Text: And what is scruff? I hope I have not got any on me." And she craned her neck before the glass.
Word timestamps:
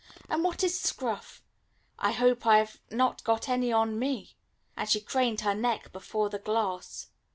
And 0.27 0.43
what 0.43 0.63
is 0.63 0.79
scruff? 0.79 1.43
I 1.99 2.11
hope 2.11 2.47
I 2.47 2.57
have 2.57 2.79
not 2.89 3.23
got 3.23 3.47
any 3.47 3.71
on 3.71 3.99
me." 3.99 4.35
And 4.75 4.89
she 4.89 4.99
craned 4.99 5.41
her 5.41 5.53
neck 5.53 5.91
before 5.91 6.27
the 6.31 6.39
glass. 6.39 7.09